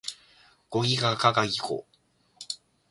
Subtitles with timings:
[0.71, 1.85] ゴギガガガギゴ